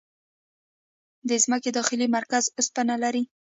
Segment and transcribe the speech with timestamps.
[1.29, 3.23] د ځمکې داخلي مرکز اوسپنه لري.